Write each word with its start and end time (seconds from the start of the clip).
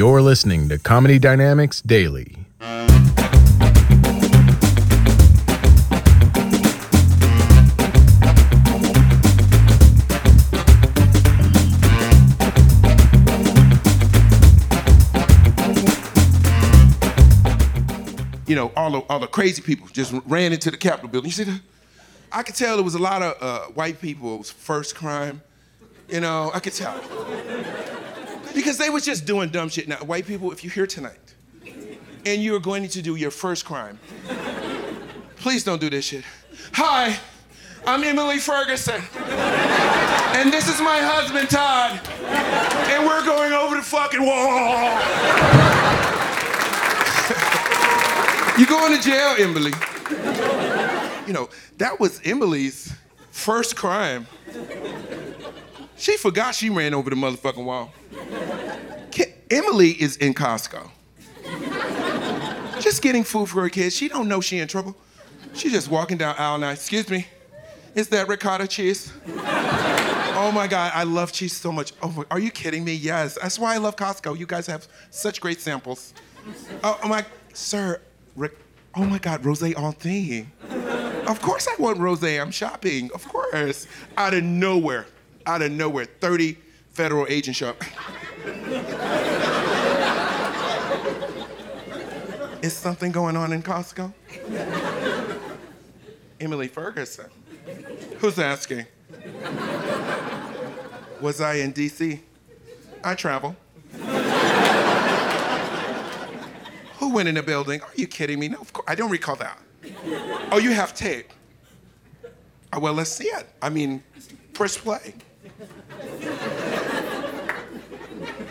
You're 0.00 0.22
listening 0.22 0.70
to 0.70 0.78
Comedy 0.78 1.18
Dynamics 1.18 1.82
Daily. 1.82 2.34
you 18.46 18.56
know, 18.56 18.72
all 18.74 18.90
the, 18.90 19.00
all 19.10 19.18
the 19.18 19.26
crazy 19.26 19.60
people 19.60 19.86
just 19.88 20.14
ran 20.24 20.54
into 20.54 20.70
the 20.70 20.78
Capitol 20.78 21.10
building. 21.10 21.28
You 21.28 21.32
see 21.32 21.44
that? 21.44 21.60
I 22.32 22.42
could 22.42 22.54
tell 22.54 22.76
there 22.76 22.84
was 22.84 22.94
a 22.94 22.98
lot 22.98 23.20
of 23.20 23.36
uh, 23.42 23.66
white 23.74 24.00
people. 24.00 24.36
It 24.36 24.38
was 24.38 24.50
first 24.50 24.94
crime. 24.94 25.42
You 26.08 26.20
know, 26.20 26.50
I 26.54 26.60
could 26.60 26.72
tell. 26.72 26.98
Because 28.54 28.78
they 28.78 28.90
was 28.90 29.04
just 29.04 29.26
doing 29.26 29.50
dumb 29.50 29.68
shit. 29.68 29.88
Now, 29.88 29.96
white 29.96 30.26
people, 30.26 30.52
if 30.52 30.64
you're 30.64 30.72
here 30.72 30.86
tonight 30.86 31.34
and 32.26 32.42
you're 32.42 32.60
going 32.60 32.86
to 32.88 33.02
do 33.02 33.16
your 33.16 33.30
first 33.30 33.64
crime, 33.64 33.98
please 35.36 35.64
don't 35.64 35.80
do 35.80 35.88
this 35.90 36.06
shit. 36.06 36.24
Hi, 36.72 37.18
I'm 37.86 38.04
Emily 38.04 38.38
Ferguson. 38.38 39.02
And 39.16 40.52
this 40.52 40.68
is 40.68 40.80
my 40.80 40.98
husband, 41.00 41.48
Todd. 41.50 42.00
And 42.90 43.06
we're 43.06 43.24
going 43.24 43.52
over 43.52 43.76
the 43.76 43.82
fucking 43.82 44.24
wall. 44.24 45.00
you're 48.58 48.68
going 48.68 48.96
to 48.96 49.02
jail, 49.02 49.34
Emily. 49.38 49.72
You 51.26 51.32
know, 51.32 51.48
that 51.78 51.98
was 51.98 52.20
Emily's 52.24 52.92
first 53.30 53.76
crime. 53.76 54.26
She 56.00 56.16
forgot 56.16 56.54
she 56.54 56.70
ran 56.70 56.94
over 56.94 57.10
the 57.10 57.16
motherfucking 57.16 57.64
wall. 57.64 57.92
Emily 59.50 59.90
is 60.00 60.16
in 60.18 60.32
Costco. 60.32 60.88
Just 62.80 63.02
getting 63.02 63.24
food 63.24 63.48
for 63.48 63.62
her 63.62 63.68
kids. 63.68 63.96
She 63.96 64.08
don't 64.08 64.28
know 64.28 64.40
she 64.40 64.58
in 64.58 64.68
trouble. 64.68 64.96
She's 65.54 65.72
just 65.72 65.90
walking 65.90 66.16
down 66.16 66.36
aisle 66.38 66.58
nine. 66.58 66.74
Excuse 66.74 67.10
me, 67.10 67.26
is 67.96 68.08
that 68.08 68.28
ricotta 68.28 68.68
cheese? 68.68 69.12
Oh 69.26 70.52
my 70.54 70.68
God, 70.68 70.92
I 70.94 71.02
love 71.02 71.32
cheese 71.32 71.54
so 71.54 71.72
much. 71.72 71.92
Oh, 72.00 72.08
my- 72.08 72.24
are 72.30 72.38
you 72.38 72.50
kidding 72.50 72.84
me? 72.84 72.94
Yes, 72.94 73.36
that's 73.42 73.58
why 73.58 73.74
I 73.74 73.78
love 73.78 73.96
Costco. 73.96 74.38
You 74.38 74.46
guys 74.46 74.66
have 74.68 74.86
such 75.10 75.40
great 75.40 75.60
samples. 75.60 76.14
Oh, 76.84 76.98
oh 77.02 77.08
my, 77.08 77.26
sir, 77.52 78.00
Rick. 78.36 78.56
Oh 78.94 79.04
my 79.04 79.18
God, 79.18 79.44
rose 79.44 79.62
all 79.74 79.92
thing. 79.92 80.50
Of 81.26 81.42
course 81.42 81.68
I 81.68 81.74
want 81.82 81.98
rose. 81.98 82.22
I'm 82.24 82.50
shopping. 82.52 83.10
Of 83.14 83.28
course. 83.28 83.86
Out 84.16 84.32
of 84.32 84.44
nowhere, 84.44 85.06
out 85.46 85.62
of 85.62 85.72
nowhere, 85.72 86.04
30 86.04 86.56
federal 86.90 87.26
agents 87.28 87.58
show 87.58 87.70
up. 87.70 87.82
Is 92.62 92.74
something 92.74 93.10
going 93.10 93.36
on 93.36 93.52
in 93.52 93.62
Costco? 93.62 94.12
Emily 96.40 96.68
Ferguson. 96.68 97.30
Who's 98.18 98.38
asking? 98.38 98.86
Was 101.20 101.40
I 101.40 101.54
in 101.54 101.72
DC? 101.72 102.20
I 103.02 103.14
travel. 103.14 103.56
Who 106.98 107.14
went 107.14 107.28
in 107.28 107.34
the 107.34 107.42
building? 107.42 107.80
Are 107.80 107.88
you 107.94 108.06
kidding 108.06 108.38
me? 108.38 108.48
No, 108.48 108.58
of 108.58 108.72
course. 108.72 108.84
I 108.88 108.94
don't 108.94 109.10
recall 109.10 109.36
that. 109.36 109.58
Oh, 110.52 110.58
you 110.58 110.72
have 110.72 110.94
tape. 110.94 111.32
Oh, 112.72 112.78
well, 112.78 112.92
let's 112.92 113.10
see 113.10 113.24
it. 113.24 113.46
I 113.62 113.70
mean, 113.70 114.02
press 114.52 114.76
play. 114.76 115.14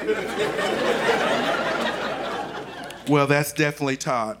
Well, 3.10 3.26
that's 3.26 3.52
definitely 3.52 3.96
Todd. 3.96 4.38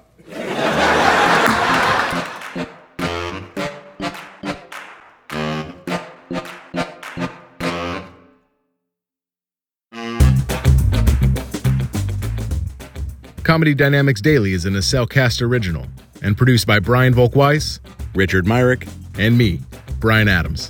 Comedy 13.42 13.74
Dynamics 13.74 14.20
Daily 14.20 14.52
is 14.52 14.64
an 14.66 14.80
Cast 15.10 15.42
original 15.42 15.84
and 16.22 16.36
produced 16.36 16.68
by 16.68 16.78
Brian 16.78 17.12
Volk-Weiss, 17.12 17.80
Richard 18.14 18.46
Myrick, 18.46 18.86
and 19.18 19.36
me, 19.36 19.60
Brian 19.98 20.28
Adams. 20.28 20.68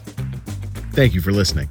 Thank 0.92 1.12
you 1.12 1.20
for 1.20 1.32
listening. 1.32 1.68